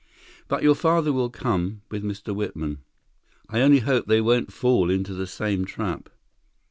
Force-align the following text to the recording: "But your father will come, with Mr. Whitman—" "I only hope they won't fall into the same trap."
"But 0.47 0.63
your 0.63 0.73
father 0.73 1.13
will 1.13 1.29
come, 1.29 1.83
with 1.91 2.03
Mr. 2.03 2.33
Whitman—" 2.35 2.79
"I 3.49 3.61
only 3.61 3.81
hope 3.81 4.07
they 4.07 4.19
won't 4.19 4.51
fall 4.51 4.89
into 4.89 5.13
the 5.13 5.27
same 5.27 5.63
trap." 5.63 6.09